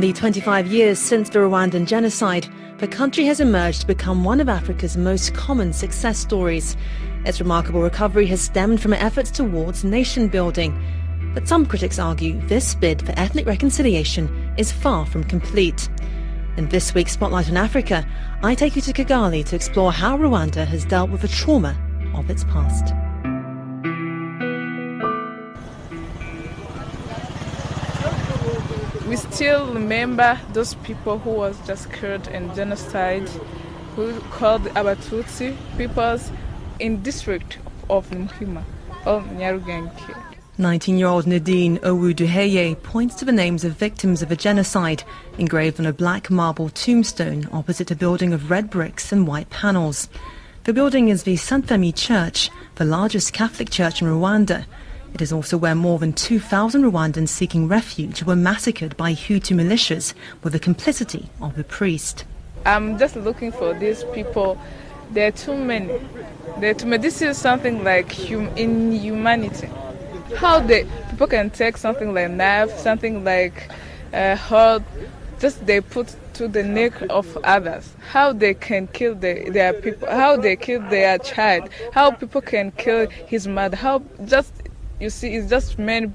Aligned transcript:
In 0.00 0.06
the 0.06 0.12
25 0.14 0.66
years 0.68 0.98
since 0.98 1.28
the 1.28 1.40
Rwandan 1.40 1.86
genocide, 1.86 2.48
the 2.78 2.88
country 2.88 3.26
has 3.26 3.38
emerged 3.38 3.82
to 3.82 3.86
become 3.86 4.24
one 4.24 4.40
of 4.40 4.48
Africa's 4.48 4.96
most 4.96 5.34
common 5.34 5.74
success 5.74 6.16
stories. 6.18 6.74
Its 7.26 7.38
remarkable 7.38 7.82
recovery 7.82 8.24
has 8.28 8.40
stemmed 8.40 8.80
from 8.80 8.94
efforts 8.94 9.30
towards 9.30 9.84
nation 9.84 10.28
building. 10.28 10.72
But 11.34 11.46
some 11.46 11.66
critics 11.66 11.98
argue 11.98 12.40
this 12.46 12.74
bid 12.74 13.04
for 13.04 13.12
ethnic 13.18 13.44
reconciliation 13.44 14.54
is 14.56 14.72
far 14.72 15.04
from 15.04 15.22
complete. 15.22 15.90
In 16.56 16.70
this 16.70 16.94
week's 16.94 17.12
Spotlight 17.12 17.50
on 17.50 17.58
Africa, 17.58 18.08
I 18.42 18.54
take 18.54 18.76
you 18.76 18.80
to 18.80 18.94
Kigali 18.94 19.44
to 19.44 19.54
explore 19.54 19.92
how 19.92 20.16
Rwanda 20.16 20.66
has 20.66 20.86
dealt 20.86 21.10
with 21.10 21.20
the 21.20 21.28
trauma 21.28 21.76
of 22.14 22.30
its 22.30 22.44
past. 22.44 22.94
We 29.10 29.16
still 29.16 29.74
remember 29.74 30.38
those 30.52 30.74
people 30.74 31.18
who 31.18 31.30
was 31.30 31.56
just 31.66 31.92
killed 31.92 32.28
in 32.28 32.54
genocide, 32.54 33.28
who 33.96 34.20
called 34.30 34.62
the 34.62 34.70
Abatutsi 34.70 35.56
peoples 35.76 36.30
in 36.78 37.02
district 37.02 37.58
of 37.90 38.08
or 38.12 39.20
Nyarugenge. 39.22 40.14
19-year-old 40.60 41.26
Nadine 41.26 41.78
Ouwiduhaye 41.78 42.80
points 42.84 43.16
to 43.16 43.24
the 43.24 43.32
names 43.32 43.64
of 43.64 43.72
victims 43.72 44.22
of 44.22 44.30
a 44.30 44.36
genocide 44.36 45.02
engraved 45.38 45.80
on 45.80 45.86
a 45.86 45.92
black 45.92 46.30
marble 46.30 46.68
tombstone 46.68 47.48
opposite 47.50 47.90
a 47.90 47.96
building 47.96 48.32
of 48.32 48.48
red 48.48 48.70
bricks 48.70 49.10
and 49.10 49.26
white 49.26 49.50
panels. 49.50 50.08
The 50.62 50.72
building 50.72 51.08
is 51.08 51.24
the 51.24 51.34
Sainte 51.34 51.66
Famille 51.66 51.90
Church, 51.90 52.48
the 52.76 52.84
largest 52.84 53.32
Catholic 53.32 53.70
church 53.70 54.02
in 54.02 54.06
Rwanda, 54.06 54.66
it 55.14 55.20
is 55.20 55.32
also 55.32 55.56
where 55.56 55.74
more 55.74 55.98
than 55.98 56.12
2,000 56.12 56.82
Rwandans 56.82 57.28
seeking 57.28 57.68
refuge 57.68 58.22
were 58.22 58.36
massacred 58.36 58.96
by 58.96 59.12
Hutu 59.12 59.54
militias 59.54 60.14
with 60.42 60.52
the 60.52 60.58
complicity 60.58 61.28
of 61.40 61.56
the 61.56 61.64
priest. 61.64 62.24
I'm 62.66 62.98
just 62.98 63.16
looking 63.16 63.52
for 63.52 63.74
these 63.74 64.04
people. 64.12 64.58
There 65.10 65.28
are 65.28 65.32
too 65.32 65.56
many. 65.56 65.92
There 66.58 66.70
are 66.70 66.74
too 66.74 66.86
many. 66.86 67.02
This 67.02 67.22
is 67.22 67.38
something 67.38 67.82
like 67.82 68.12
hum- 68.12 68.48
inhumanity. 68.56 69.68
How 70.36 70.60
they 70.60 70.84
people 71.08 71.26
can 71.26 71.50
take 71.50 71.76
something 71.76 72.14
like 72.14 72.30
knife, 72.30 72.70
something 72.78 73.24
like 73.24 73.70
uh, 74.12 74.36
hurt, 74.36 74.82
just 75.40 75.66
they 75.66 75.80
put 75.80 76.14
to 76.34 76.48
the 76.48 76.62
neck 76.62 76.92
of 77.10 77.36
others. 77.44 77.92
How 78.10 78.32
they 78.32 78.54
can 78.54 78.86
kill 78.88 79.14
the, 79.14 79.50
their 79.50 79.72
people. 79.72 80.08
How 80.08 80.36
they 80.36 80.56
kill 80.56 80.82
their 80.88 81.18
child. 81.18 81.70
How 81.92 82.10
people 82.10 82.42
can 82.42 82.70
kill 82.72 83.08
his 83.08 83.48
mother. 83.48 83.76
How 83.76 84.02
just 84.26 84.52
you 85.00 85.10
see, 85.10 85.34
it's 85.34 85.48
just 85.50 85.78
main 85.78 86.14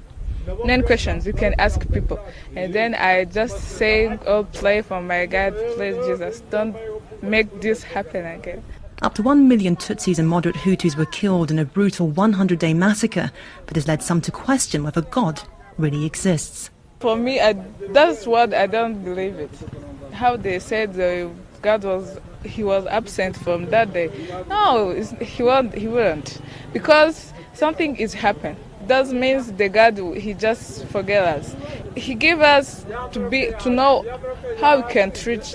main 0.64 0.82
questions 0.82 1.26
you 1.26 1.32
can 1.32 1.54
ask 1.58 1.80
people. 1.92 2.20
And 2.54 2.72
then 2.72 2.94
I 2.94 3.24
just 3.24 3.58
say, 3.58 4.16
oh, 4.26 4.44
play 4.44 4.82
for 4.82 5.02
my 5.02 5.26
God, 5.26 5.54
please, 5.74 5.96
Jesus, 6.06 6.40
don't 6.50 6.76
make 7.22 7.60
this 7.60 7.82
happen 7.82 8.24
again. 8.24 8.62
Up 9.02 9.14
to 9.14 9.22
1 9.22 9.48
million 9.48 9.76
Tutsis 9.76 10.18
and 10.18 10.28
moderate 10.28 10.56
Hutus 10.56 10.96
were 10.96 11.06
killed 11.06 11.50
in 11.50 11.58
a 11.58 11.64
brutal 11.64 12.08
100 12.08 12.58
day 12.58 12.72
massacre, 12.72 13.30
but 13.66 13.76
has 13.76 13.86
led 13.86 14.02
some 14.02 14.20
to 14.22 14.30
question 14.30 14.84
whether 14.84 15.02
God 15.02 15.42
really 15.76 16.06
exists. 16.06 16.70
For 17.00 17.16
me, 17.16 17.40
I, 17.40 17.52
that's 17.90 18.26
what 18.26 18.54
I 18.54 18.66
don't 18.66 19.04
believe 19.04 19.34
it. 19.36 19.50
How 20.12 20.36
they 20.36 20.58
said 20.58 20.94
the 20.94 21.30
God 21.60 21.84
was 21.84 22.18
he 22.42 22.62
was 22.62 22.86
absent 22.86 23.36
from 23.36 23.66
that 23.66 23.92
day. 23.92 24.10
No, 24.48 24.92
he 25.20 25.42
won't. 25.42 25.74
He 25.74 25.88
wouldn't, 25.88 26.40
because 26.72 27.34
something 27.52 27.96
is 27.96 28.14
happened 28.14 28.56
that 28.86 29.08
means 29.08 29.52
the 29.52 29.68
God 29.68 29.98
he 30.16 30.34
just 30.34 30.84
forget 30.86 31.24
us. 31.24 31.54
He 31.96 32.14
gave 32.14 32.40
us 32.40 32.84
to 33.12 33.28
be 33.28 33.52
to 33.60 33.70
know 33.70 34.04
how 34.60 34.80
we 34.80 34.92
can 34.92 35.12
treat 35.12 35.54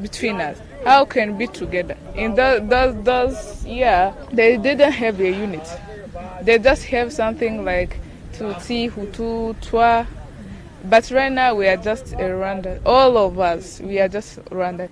between 0.00 0.40
us, 0.40 0.58
how 0.84 1.04
can 1.04 1.36
be 1.36 1.46
together. 1.46 1.96
In 2.14 2.34
those, 2.34 2.68
those, 2.68 3.04
those 3.04 3.64
yeah, 3.64 4.14
they 4.32 4.56
didn't 4.56 4.92
have 4.92 5.20
a 5.20 5.30
unit. 5.30 5.68
They 6.42 6.58
just 6.58 6.84
have 6.86 7.12
something 7.12 7.64
like 7.64 7.98
Tutsi, 8.32 8.90
Hutu, 8.90 9.60
Twa. 9.60 10.06
But 10.84 11.10
right 11.10 11.30
now 11.30 11.54
we 11.54 11.68
are 11.68 11.76
just 11.76 12.14
a 12.14 12.16
Rwanda. 12.16 12.80
All 12.86 13.18
of 13.18 13.38
us, 13.38 13.80
we 13.80 14.00
are 14.00 14.08
just 14.08 14.42
Rwanda. 14.46 14.88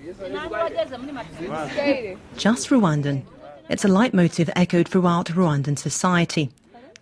Just 2.36 2.68
Rwandan. 2.68 3.22
It's 3.70 3.84
a 3.84 3.88
leitmotif 3.88 4.50
echoed 4.54 4.88
throughout 4.88 5.26
Rwandan 5.28 5.78
society. 5.78 6.50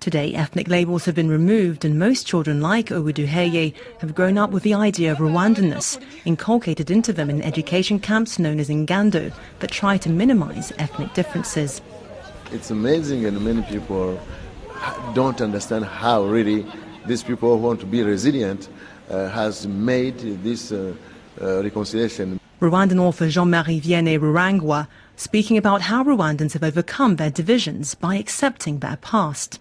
Today, 0.07 0.35
ethnic 0.35 0.69
labels 0.69 1.05
have 1.07 1.17
been 1.17 1.29
removed 1.29 1.85
and 1.85 1.99
most 1.99 2.29
children 2.29 2.61
like 2.61 2.91
Ouwiduhaye 2.91 3.75
have 3.99 4.15
grown 4.15 4.39
up 4.39 4.53
with 4.53 4.63
the 4.63 4.73
idea 4.73 5.11
of 5.11 5.19
Rwandanness 5.19 6.01
inculcated 6.25 6.93
into 6.93 7.13
them 7.13 7.29
in 7.29 7.43
education 7.43 7.99
camps 7.99 8.39
known 8.39 8.61
as 8.61 8.69
Ingando 8.69 9.35
that 9.59 9.73
try 9.73 9.99
to 9.99 10.09
minimize 10.09 10.73
ethnic 10.79 11.13
differences. 11.15 11.83
It's 12.53 12.71
amazing 12.71 13.25
and 13.25 13.45
many 13.45 13.63
people 13.63 14.17
don't 15.13 15.41
understand 15.41 15.85
how 15.85 16.23
really 16.23 16.65
these 17.07 17.25
people 17.25 17.57
who 17.57 17.65
want 17.65 17.81
to 17.81 17.87
be 17.87 18.05
resilient 18.05 18.69
uh, 19.11 19.29
has 19.31 19.67
made 19.67 20.21
this 20.45 20.71
uh, 20.71 20.95
uh, 21.43 21.65
reconciliation. 21.65 22.39
Rwandan 22.61 23.01
author 23.01 23.29
Jean-Marie 23.29 23.81
Vianney 23.81 24.21
Rurangwa 24.21 24.87
speaking 25.17 25.59
about 25.59 25.81
how 25.81 26.05
Rwandans 26.05 26.53
have 26.53 26.63
overcome 26.63 27.17
their 27.17 27.31
divisions 27.31 27.97
by 27.97 28.15
accepting 28.15 28.79
their 28.79 28.99
past. 28.99 29.59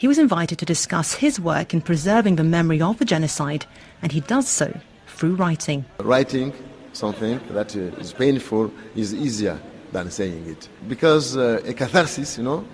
He 0.00 0.08
was 0.08 0.16
invited 0.16 0.58
to 0.60 0.64
discuss 0.64 1.12
his 1.12 1.38
work 1.38 1.74
in 1.74 1.82
preserving 1.82 2.36
the 2.36 2.42
memory 2.42 2.80
of 2.80 2.96
the 2.96 3.04
genocide, 3.04 3.66
and 4.00 4.10
he 4.10 4.20
does 4.20 4.48
so 4.48 4.72
through 5.06 5.34
writing. 5.34 5.84
Writing 5.98 6.54
something 6.94 7.38
that 7.50 7.76
is 7.76 8.14
painful 8.14 8.72
is 8.96 9.12
easier 9.12 9.60
than 9.92 10.10
saying 10.10 10.48
it. 10.48 10.70
Because 10.88 11.36
uh, 11.36 11.60
a 11.66 11.74
catharsis, 11.74 12.38
you 12.38 12.44
know, 12.44 12.64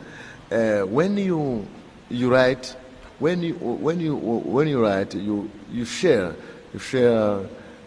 uh, 0.52 0.82
when 0.82 1.16
you, 1.16 1.66
you 2.10 2.30
write, 2.30 2.76
when 3.18 3.42
you, 3.42 3.54
when, 3.54 3.98
you, 3.98 4.14
when 4.14 4.68
you 4.68 4.80
write, 4.80 5.12
you, 5.16 5.50
you 5.72 5.84
share, 5.84 6.32
you 6.72 6.78
share 6.78 7.40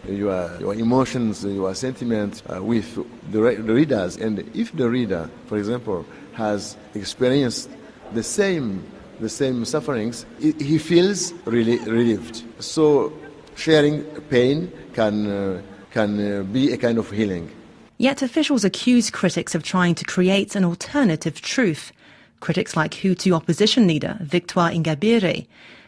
your, 0.06 0.60
your 0.60 0.74
emotions, 0.74 1.46
your 1.46 1.74
sentiments 1.74 2.42
uh, 2.54 2.62
with 2.62 2.94
the, 3.32 3.40
re- 3.40 3.54
the 3.56 3.72
readers. 3.72 4.18
And 4.18 4.40
if 4.54 4.76
the 4.76 4.90
reader, 4.90 5.30
for 5.46 5.56
example, 5.56 6.04
has 6.34 6.76
experienced 6.94 7.70
the 8.12 8.22
same 8.22 8.84
the 9.20 9.28
same 9.28 9.64
sufferings, 9.64 10.26
he 10.38 10.78
feels 10.78 11.32
really 11.44 11.78
relieved. 11.80 12.42
So 12.58 13.12
sharing 13.54 14.02
pain 14.28 14.72
can, 14.92 15.26
uh, 15.26 15.62
can 15.90 16.10
uh, 16.18 16.42
be 16.44 16.72
a 16.72 16.76
kind 16.76 16.98
of 16.98 17.10
healing. 17.10 17.50
Yet 17.98 18.22
officials 18.22 18.64
accuse 18.64 19.10
critics 19.10 19.54
of 19.54 19.62
trying 19.62 19.94
to 19.96 20.04
create 20.04 20.56
an 20.56 20.64
alternative 20.64 21.40
truth. 21.40 21.92
Critics 22.40 22.74
like 22.74 22.92
Hutu 22.92 23.32
opposition 23.32 23.86
leader 23.86 24.16
Victoire 24.22 24.70
Ingabire. 24.70 25.46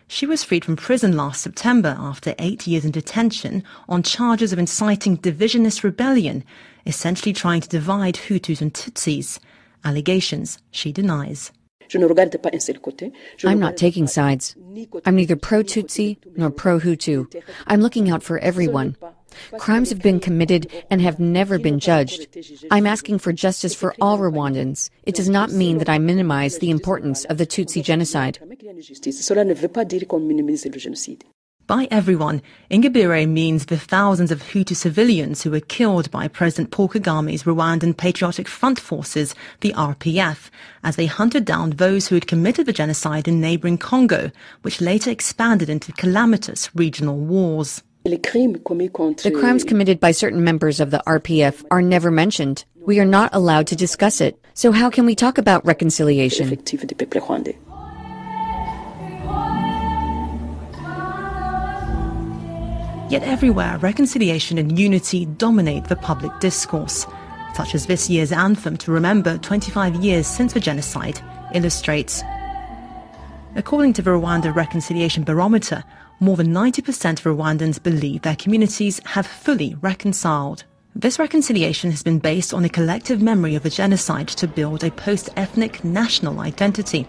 She 0.08 0.26
was 0.26 0.44
freed 0.44 0.62
from 0.62 0.76
prison 0.76 1.16
last 1.16 1.40
September 1.40 1.96
after 1.98 2.34
eight 2.38 2.66
years 2.66 2.84
in 2.84 2.90
detention 2.90 3.64
on 3.88 4.02
charges 4.02 4.52
of 4.52 4.58
inciting 4.58 5.16
divisionist 5.16 5.82
rebellion, 5.82 6.44
essentially 6.84 7.32
trying 7.32 7.62
to 7.62 7.68
divide 7.68 8.16
Hutus 8.16 8.60
and 8.60 8.74
Tutsis. 8.74 9.38
Allegations 9.82 10.58
she 10.70 10.92
denies. 10.92 11.50
I'm 13.44 13.60
not 13.60 13.76
taking 13.76 14.06
sides. 14.06 14.54
I'm 15.04 15.16
neither 15.16 15.36
pro 15.36 15.62
Tutsi 15.62 16.18
nor 16.36 16.50
pro 16.50 16.78
Hutu. 16.78 17.26
I'm 17.66 17.80
looking 17.80 18.10
out 18.10 18.22
for 18.22 18.38
everyone. 18.38 18.96
Crimes 19.58 19.90
have 19.90 20.02
been 20.02 20.20
committed 20.20 20.70
and 20.90 21.00
have 21.00 21.18
never 21.18 21.58
been 21.58 21.78
judged. 21.78 22.28
I'm 22.70 22.86
asking 22.86 23.18
for 23.18 23.32
justice 23.32 23.74
for 23.74 23.94
all 24.00 24.18
Rwandans. 24.18 24.90
It 25.04 25.14
does 25.14 25.28
not 25.28 25.52
mean 25.52 25.78
that 25.78 25.88
I 25.88 25.98
minimize 25.98 26.58
the 26.58 26.70
importance 26.70 27.24
of 27.26 27.38
the 27.38 27.46
Tutsi 27.46 27.82
genocide. 27.82 28.38
By 31.72 31.88
everyone, 31.90 32.42
Ingabire 32.70 33.26
means 33.26 33.64
the 33.64 33.78
thousands 33.78 34.30
of 34.30 34.42
Hutu 34.42 34.76
civilians 34.76 35.42
who 35.42 35.50
were 35.50 35.60
killed 35.60 36.10
by 36.10 36.28
President 36.28 36.70
Paul 36.70 36.90
Kagame's 36.90 37.44
Rwandan 37.44 37.96
Patriotic 37.96 38.46
Front 38.46 38.78
Forces, 38.78 39.34
the 39.60 39.72
RPF, 39.72 40.50
as 40.84 40.96
they 40.96 41.06
hunted 41.06 41.46
down 41.46 41.70
those 41.70 42.08
who 42.08 42.14
had 42.14 42.26
committed 42.26 42.66
the 42.66 42.74
genocide 42.74 43.26
in 43.26 43.40
neighboring 43.40 43.78
Congo, 43.78 44.30
which 44.60 44.82
later 44.82 45.10
expanded 45.10 45.70
into 45.70 45.92
calamitous 45.92 46.68
regional 46.74 47.16
wars. 47.16 47.82
The 48.04 48.18
crimes 49.40 49.64
committed 49.64 49.98
by 49.98 50.10
certain 50.10 50.44
members 50.44 50.78
of 50.78 50.90
the 50.90 51.02
RPF 51.06 51.64
are 51.70 51.80
never 51.80 52.10
mentioned. 52.10 52.66
We 52.84 53.00
are 53.00 53.06
not 53.06 53.34
allowed 53.34 53.66
to 53.68 53.76
discuss 53.76 54.20
it. 54.20 54.38
So 54.52 54.72
how 54.72 54.90
can 54.90 55.06
we 55.06 55.14
talk 55.14 55.38
about 55.38 55.64
reconciliation? 55.64 56.50
Yet 63.12 63.24
everywhere, 63.24 63.76
reconciliation 63.76 64.56
and 64.56 64.78
unity 64.78 65.26
dominate 65.26 65.84
the 65.84 65.96
public 65.96 66.32
discourse, 66.40 67.06
such 67.52 67.74
as 67.74 67.84
this 67.84 68.08
year's 68.08 68.32
anthem 68.32 68.78
to 68.78 68.90
remember 68.90 69.36
25 69.36 69.96
years 69.96 70.26
since 70.26 70.54
the 70.54 70.60
genocide 70.60 71.20
illustrates. 71.52 72.22
According 73.54 73.92
to 73.92 74.02
the 74.02 74.12
Rwanda 74.12 74.54
Reconciliation 74.54 75.24
Barometer, 75.24 75.84
more 76.20 76.38
than 76.38 76.54
90% 76.54 77.18
of 77.18 77.36
Rwandans 77.36 77.82
believe 77.82 78.22
their 78.22 78.34
communities 78.34 78.98
have 79.04 79.26
fully 79.26 79.76
reconciled. 79.82 80.64
This 80.96 81.18
reconciliation 81.18 81.90
has 81.90 82.02
been 82.02 82.18
based 82.18 82.54
on 82.54 82.64
a 82.64 82.70
collective 82.70 83.20
memory 83.20 83.54
of 83.56 83.62
the 83.62 83.68
genocide 83.68 84.28
to 84.28 84.48
build 84.48 84.84
a 84.84 84.90
post-ethnic 84.90 85.84
national 85.84 86.40
identity. 86.40 87.06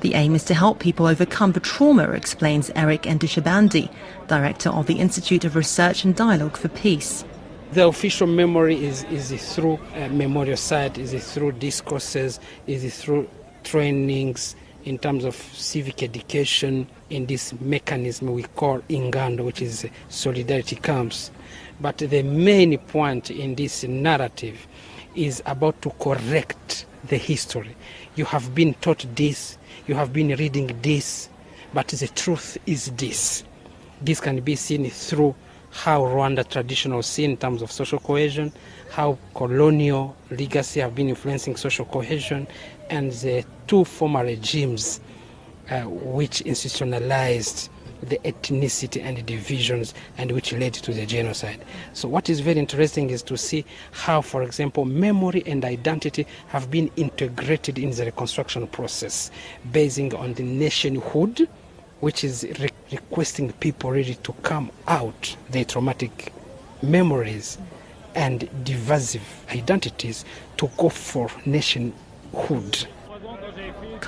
The 0.00 0.14
aim 0.14 0.36
is 0.36 0.44
to 0.44 0.54
help 0.54 0.78
people 0.78 1.06
overcome 1.06 1.52
the 1.52 1.60
trauma, 1.60 2.10
explains 2.12 2.70
Eric 2.76 3.02
Ndushabandi, 3.02 3.90
director 4.28 4.70
of 4.70 4.86
the 4.86 5.00
Institute 5.00 5.44
of 5.44 5.56
Research 5.56 6.04
and 6.04 6.14
Dialogue 6.14 6.56
for 6.56 6.68
Peace. 6.68 7.24
The 7.72 7.86
official 7.86 8.28
memory 8.28 8.84
is, 8.84 9.02
is 9.04 9.54
through 9.54 9.74
uh, 9.94 10.02
a 10.02 10.08
memorial 10.08 10.56
site, 10.56 10.98
is 10.98 11.12
through 11.34 11.52
discourses, 11.52 12.38
is 12.68 12.96
through 13.02 13.28
trainings 13.64 14.54
in 14.84 14.98
terms 14.98 15.24
of 15.24 15.34
civic 15.34 16.02
education 16.02 16.86
in 17.10 17.26
this 17.26 17.52
mechanism 17.60 18.32
we 18.32 18.44
call 18.44 18.78
Ingando, 18.88 19.44
which 19.44 19.60
is 19.60 19.86
solidarity 20.08 20.76
camps. 20.76 21.30
But 21.80 21.98
the 21.98 22.22
main 22.22 22.78
point 22.78 23.30
in 23.30 23.56
this 23.56 23.84
narrative 23.84 24.66
is 25.14 25.42
about 25.46 25.80
to 25.82 25.90
correct 25.90 26.86
the 27.04 27.16
history. 27.16 27.74
You 28.16 28.24
have 28.26 28.54
been 28.54 28.74
taught 28.74 29.06
this, 29.14 29.58
you 29.86 29.94
have 29.94 30.12
been 30.12 30.28
reading 30.36 30.78
this, 30.82 31.28
but 31.72 31.88
the 31.88 32.08
truth 32.08 32.58
is 32.66 32.90
this. 32.92 33.44
This 34.00 34.20
can 34.20 34.40
be 34.40 34.56
seen 34.56 34.88
through 34.90 35.34
how 35.70 36.02
Rwanda 36.02 36.48
traditional 36.48 37.02
seen 37.02 37.32
in 37.32 37.36
terms 37.36 37.62
of 37.62 37.70
social 37.70 37.98
cohesion, 37.98 38.52
how 38.90 39.18
colonial 39.34 40.16
legacy 40.30 40.80
have 40.80 40.94
been 40.94 41.08
influencing 41.08 41.56
social 41.56 41.84
cohesion, 41.84 42.46
and 42.90 43.12
the 43.12 43.44
two 43.66 43.84
former 43.84 44.24
regimes 44.24 45.00
uh, 45.70 45.82
which 45.82 46.40
institutionalized 46.42 47.70
the 48.02 48.18
ethnicity 48.18 49.02
and 49.02 49.16
the 49.16 49.22
divisions 49.22 49.94
and 50.16 50.32
which 50.32 50.52
led 50.52 50.74
to 50.74 50.92
the 50.92 51.06
genocide. 51.06 51.64
So 51.92 52.08
what 52.08 52.28
is 52.28 52.40
very 52.40 52.58
interesting 52.58 53.10
is 53.10 53.22
to 53.24 53.36
see 53.36 53.64
how, 53.92 54.20
for 54.20 54.42
example, 54.42 54.84
memory 54.84 55.42
and 55.46 55.64
identity 55.64 56.26
have 56.48 56.70
been 56.70 56.90
integrated 56.96 57.78
in 57.78 57.90
the 57.90 58.04
reconstruction 58.04 58.66
process, 58.68 59.30
basing 59.72 60.14
on 60.14 60.34
the 60.34 60.42
nationhood, 60.42 61.48
which 62.00 62.24
is 62.24 62.46
re- 62.60 62.70
requesting 62.92 63.52
people 63.54 63.90
really 63.90 64.14
to 64.16 64.32
come 64.42 64.70
out 64.86 65.36
their 65.50 65.64
traumatic 65.64 66.32
memories 66.82 67.58
and 68.14 68.48
divisive 68.64 69.22
identities 69.50 70.24
to 70.56 70.70
go 70.76 70.88
for 70.88 71.30
nationhood. 71.44 72.86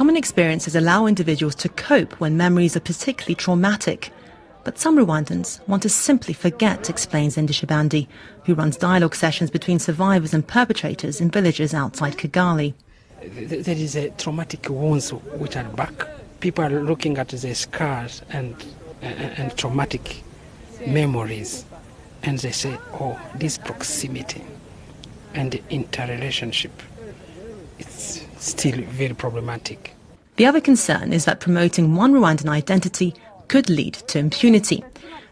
Common 0.00 0.16
experiences 0.16 0.74
allow 0.74 1.04
individuals 1.04 1.54
to 1.56 1.68
cope 1.68 2.14
when 2.14 2.34
memories 2.34 2.74
are 2.74 2.80
particularly 2.80 3.34
traumatic. 3.34 4.10
But 4.64 4.78
some 4.78 4.96
Rwandans 4.96 5.60
want 5.68 5.82
to 5.82 5.90
simply 5.90 6.32
forget, 6.32 6.88
explains 6.88 7.36
Ndushabandi, 7.36 8.06
who 8.46 8.54
runs 8.54 8.78
dialogue 8.78 9.14
sessions 9.14 9.50
between 9.50 9.78
survivors 9.78 10.32
and 10.32 10.48
perpetrators 10.48 11.20
in 11.20 11.30
villages 11.30 11.74
outside 11.74 12.16
Kigali. 12.16 12.72
There 13.20 13.76
is 13.76 13.94
a 13.94 14.08
traumatic 14.08 14.70
wounds 14.70 15.10
which 15.10 15.54
are 15.56 15.64
back. 15.64 16.06
People 16.40 16.64
are 16.64 16.82
looking 16.82 17.18
at 17.18 17.28
the 17.28 17.54
scars 17.54 18.22
and, 18.30 18.56
and, 19.02 19.38
and 19.38 19.58
traumatic 19.58 20.22
memories 20.86 21.66
and 22.22 22.38
they 22.38 22.52
say, 22.52 22.78
oh, 22.94 23.20
this 23.34 23.58
proximity 23.58 24.44
and 25.34 25.52
the 25.52 25.62
interrelationship, 25.68 26.72
it's 27.78 28.24
still 28.40 28.80
very 28.82 29.14
problematic. 29.14 29.94
The 30.36 30.46
other 30.46 30.60
concern 30.60 31.12
is 31.12 31.24
that 31.26 31.40
promoting 31.40 31.94
one 31.94 32.14
Rwandan 32.14 32.48
identity 32.48 33.14
could 33.48 33.68
lead 33.68 33.94
to 33.94 34.18
impunity. 34.18 34.82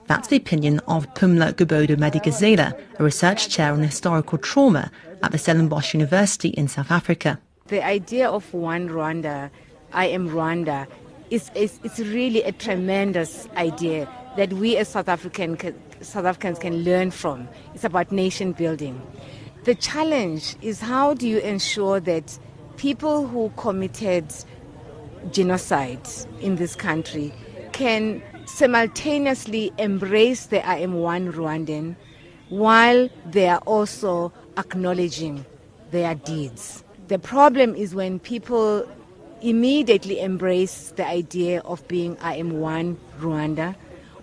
That's 0.07 0.29
the 0.29 0.37
opinion 0.37 0.81
of 0.89 1.07
Pumla 1.15 1.53
Gobodo 1.55 1.97
Madikizela, 1.97 2.79
a 2.99 3.05
research 3.05 3.49
chair 3.49 3.73
on 3.73 3.83
historical 3.83 4.39
trauma 4.39 4.91
at 5.23 5.33
the 5.33 5.39
Stellenbosch 5.39 5.95
University 5.95 6.49
in 6.49 6.69
South 6.69 6.91
Africa. 6.91 7.39
The 7.69 7.85
idea 7.85 8.29
of 8.29 8.53
one 8.55 8.89
Rwanda, 8.89 9.51
I 9.93 10.07
am 10.07 10.29
Rwanda, 10.31 10.87
is, 11.31 11.51
is, 11.55 11.79
is 11.85 11.99
really 11.99 12.43
a 12.43 12.53
tremendous 12.53 13.49
idea 13.57 14.09
that 14.37 14.53
we 14.55 14.77
as 14.77 14.89
South, 14.89 15.09
African, 15.09 15.59
South 16.01 16.25
Africans 16.25 16.59
can 16.59 16.85
learn 16.85 17.11
from. 17.11 17.49
It's 17.75 17.85
about 17.85 18.11
nation 18.11 18.53
building. 18.53 19.01
The 19.65 19.75
challenge 19.75 20.57
is 20.63 20.81
how 20.81 21.15
do 21.15 21.29
you 21.29 21.39
ensure 21.39 22.01
that 22.01 22.39
people 22.79 23.27
who 23.27 23.53
committed 23.57 24.25
genocide 25.33 26.09
in 26.41 26.57
this 26.57 26.75
country 26.77 27.33
can 27.73 28.23
simultaneously 28.47 29.73
embrace 29.79 30.47
the 30.47 30.67
I 30.67 30.77
am 30.77 30.95
one 30.95 31.33
Rwandan 31.33 31.97
while 32.49 33.11
they 33.27 33.49
are 33.49 33.59
also 33.67 34.33
acknowledging 34.57 35.45
their 35.91 36.15
deeds. 36.15 36.85
The 37.09 37.19
problem 37.19 37.75
is 37.75 37.95
when 37.95 38.21
people 38.21 38.89
immediately 39.43 40.21
embrace 40.21 40.93
the 40.97 41.07
idea 41.07 41.61
of 41.61 41.87
being 41.89 42.17
I 42.21 42.37
am 42.37 42.61
one 42.61 42.97
Rwanda 43.19 43.75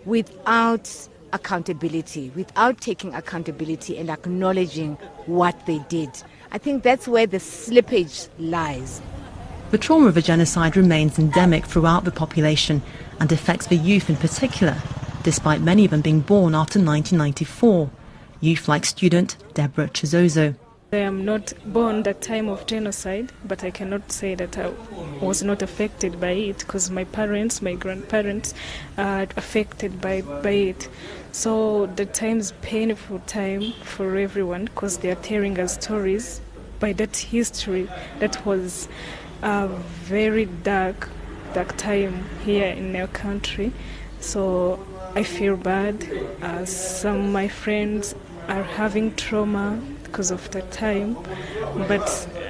without 0.06 0.90
accountability, 1.34 2.32
without 2.36 2.80
taking 2.80 3.14
accountability 3.14 3.98
and 3.98 4.10
acknowledging 4.10 4.96
what 5.26 5.66
they 5.66 5.80
did. 5.90 6.10
I 6.56 6.58
think 6.58 6.84
that's 6.84 7.06
where 7.06 7.28
the 7.28 7.40
slippage 7.40 8.30
lies. 8.40 9.02
The 9.72 9.78
trauma 9.78 10.08
of 10.08 10.16
a 10.16 10.22
genocide 10.22 10.78
remains 10.78 11.20
endemic 11.20 11.66
throughout 11.66 12.06
the 12.06 12.12
population 12.12 12.82
and 13.20 13.30
affects 13.30 13.68
the 13.68 13.76
youth 13.76 14.10
in 14.10 14.16
particular, 14.16 14.78
despite 15.22 15.60
many 15.60 15.84
of 15.84 15.92
them 15.92 16.00
being 16.00 16.22
born 16.22 16.56
after 16.56 16.80
1994. 16.80 17.90
Youth 18.40 18.70
like 18.70 18.86
student 18.86 19.36
Deborah 19.54 19.90
Chizozo. 19.90 20.56
I 20.94 20.98
am 21.00 21.26
not 21.26 21.52
born 21.66 22.04
that 22.04 22.22
time 22.22 22.48
of 22.48 22.66
genocide, 22.68 23.34
but 23.44 23.66
I 23.66 23.72
cannot 23.72 24.14
say 24.14 24.34
that 24.36 24.58
I 24.58 24.72
was 25.20 25.44
not 25.44 25.62
affected 25.62 26.22
by 26.22 26.32
it 26.32 26.60
because 26.60 26.90
my 26.90 27.04
parents, 27.04 27.62
my 27.62 27.74
grandparents, 27.74 28.54
are 28.98 29.28
affected 29.36 30.00
by, 30.00 30.22
by 30.22 30.52
it. 30.52 30.88
So 31.34 31.88
the 31.88 32.06
time 32.06 32.38
is 32.38 32.54
painful 32.62 33.20
time 33.28 33.74
for 33.84 34.16
everyone 34.16 34.66
because 34.66 35.00
they 35.00 35.12
are 35.12 35.16
telling 35.16 35.60
us 35.60 35.74
stories 35.74 36.40
by 36.86 36.94
that 36.94 37.16
history 37.18 37.90
that 38.20 38.46
was 38.46 38.88
a 39.42 39.68
very 40.14 40.46
dark, 40.46 41.10
dark 41.56 41.76
time 41.78 42.16
here 42.46 42.68
in 42.68 42.96
our 42.96 43.08
country. 43.08 43.72
So 44.20 44.86
I 45.16 45.24
feel 45.24 45.58
bad. 45.58 45.96
Uh, 46.44 46.64
some 46.66 47.18
of 47.26 47.32
my 47.32 47.48
friends 47.48 48.14
are 48.48 48.62
having 48.62 49.16
trauma 49.16 49.82
because 50.04 50.30
of 50.30 50.52
that 50.52 50.72
time, 50.72 51.18
but 51.88 52.08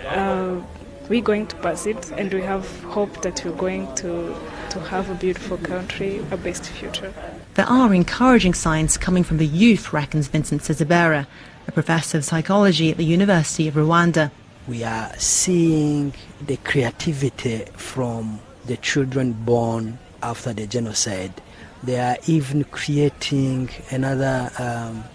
uh, 0.10 0.60
we're 1.08 1.22
going 1.32 1.48
to 1.48 1.56
pass 1.58 1.86
it, 1.86 2.12
and 2.18 2.34
we 2.34 2.42
have 2.42 2.68
hope 2.96 3.22
that 3.22 3.46
we're 3.46 3.62
going 3.68 3.86
to 4.02 4.36
to 4.72 4.80
have 4.92 5.10
a 5.10 5.16
beautiful 5.16 5.58
country, 5.58 6.20
a 6.32 6.36
best 6.36 6.66
future. 6.66 7.14
There 7.56 7.66
are 7.70 7.94
encouraging 7.94 8.54
signs 8.54 8.98
coming 8.98 9.24
from 9.24 9.38
the 9.38 9.48
youth, 9.48 9.94
reckons 9.94 10.28
Vincent 10.28 10.64
Sezibera, 10.64 11.26
a 11.70 11.72
professor 11.72 12.18
of 12.18 12.26
psychology 12.26 12.92
at 12.92 12.98
the 12.98 13.06
University 13.06 13.70
of 13.70 13.76
Rwanda. 13.76 14.30
We 14.68 14.84
are 14.84 15.14
seeing 15.18 16.14
the 16.46 16.58
creativity 16.58 17.64
from 17.78 18.42
the 18.66 18.76
children 18.76 19.32
born 19.32 20.00
after 20.22 20.52
the 20.52 20.68
genocide. 20.68 21.32
They 21.82 21.98
are 21.98 22.18
even 22.28 22.66
creating 22.66 23.70
another 23.90 24.52
um, 24.60 25.06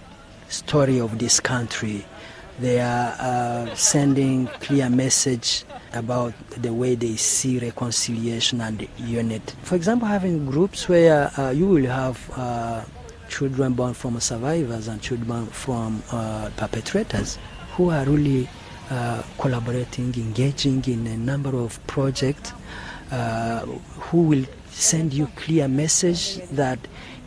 story 0.48 0.98
of 0.98 1.18
this 1.18 1.40
country. 1.40 2.06
They 2.60 2.78
are 2.78 3.16
uh, 3.18 3.74
sending 3.74 4.46
clear 4.60 4.90
message 4.90 5.64
about 5.94 6.34
the 6.50 6.70
way 6.74 6.94
they 6.94 7.16
see 7.16 7.58
reconciliation 7.58 8.60
and 8.60 8.86
unity. 8.98 9.54
For 9.62 9.76
example, 9.76 10.06
having 10.06 10.44
groups 10.44 10.86
where 10.86 11.30
uh, 11.40 11.52
you 11.52 11.66
will 11.66 11.86
have 11.86 12.30
uh, 12.36 12.84
children 13.30 13.72
born 13.72 13.94
from 13.94 14.20
survivors 14.20 14.88
and 14.88 15.00
children 15.00 15.46
from 15.46 16.02
uh, 16.12 16.50
perpetrators 16.58 17.38
who 17.76 17.88
are 17.88 18.04
really 18.04 18.46
uh, 18.90 19.22
collaborating, 19.38 20.12
engaging 20.16 20.84
in 20.84 21.06
a 21.06 21.16
number 21.16 21.56
of 21.56 21.80
projects, 21.86 22.52
uh, 23.10 23.60
who 23.60 24.20
will 24.20 24.44
send 24.70 25.14
you 25.14 25.28
clear 25.36 25.66
message 25.66 26.36
that 26.50 26.78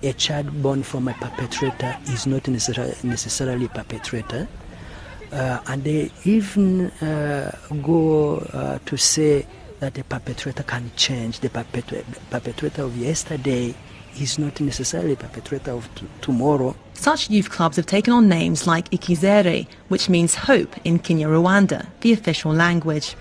a 0.04 0.14
child 0.14 0.62
born 0.62 0.84
from 0.84 1.08
a 1.08 1.14
perpetrator 1.14 1.98
is 2.10 2.28
not 2.28 2.48
necessarily 2.48 3.66
a 3.66 3.70
perpetrator 3.70 4.48
and 5.68 5.84
they 5.84 6.12
even 6.26 6.88
uh, 7.02 7.56
go 7.82 8.38
uh, 8.38 8.80
to 8.86 8.98
say 8.98 9.46
that 9.80 9.96
the 9.96 10.04
perpetrator 10.04 10.64
can 10.64 10.92
change. 10.96 11.40
The 11.40 11.50
perpetrator 11.50 12.84
of 12.84 12.96
yesterday 12.98 13.74
is 14.20 14.38
not 14.38 14.60
necessarily 14.62 15.16
perpetrator 15.16 15.72
of 15.72 15.94
t- 15.96 16.06
tomorrow. 16.22 16.76
Such 16.94 17.30
youth 17.30 17.50
clubs 17.50 17.78
have 17.78 17.86
taken 17.86 18.14
on 18.14 18.30
names 18.30 18.68
like 18.68 18.90
Ikizere, 18.92 19.68
which 19.90 20.08
means 20.10 20.36
hope 20.36 20.74
in 20.84 21.00
Kinyarwanda, 21.00 21.88
the 22.02 22.14
official 22.14 22.54
language. 22.54 23.16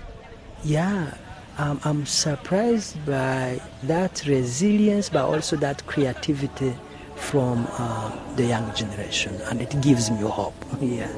Yeah, 0.63 1.15
um, 1.57 1.79
I'm 1.83 2.05
surprised 2.05 3.03
by 3.05 3.61
that 3.83 4.23
resilience, 4.25 5.09
but 5.09 5.25
also 5.25 5.55
that 5.57 5.85
creativity 5.87 6.75
from 7.15 7.67
uh, 7.71 8.11
the 8.35 8.45
young 8.45 8.73
generation, 8.75 9.33
and 9.49 9.61
it 9.61 9.81
gives 9.81 10.09
me 10.11 10.19
hope. 10.21 10.55
Yeah. 10.81 11.11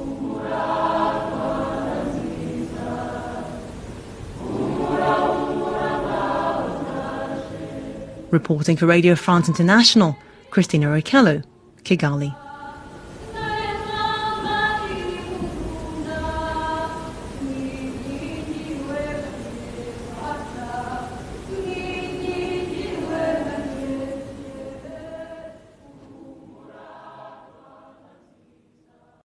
Reporting 8.30 8.76
for 8.76 8.86
Radio 8.86 9.14
France 9.14 9.48
International, 9.48 10.16
Christina 10.50 10.88
Okello, 10.88 11.44
Kigali. 11.84 12.45